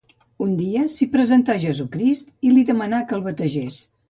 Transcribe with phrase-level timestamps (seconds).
[0.45, 3.81] Un dia, s'hi presentà Jesucrist i li demanà que el bategés.